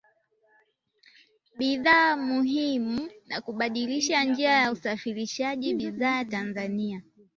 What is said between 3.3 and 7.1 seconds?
kubadilisha njia usafarishaji bidhaa Tanzania